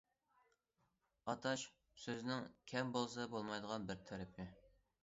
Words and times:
«ئاتاش» 1.33 1.67
سۆزنىڭ 2.05 2.49
كەم 2.73 2.93
بولسا 2.99 3.31
بولمايدىغان 3.37 3.89
بىر 3.93 4.07
تەرىپى. 4.11 4.51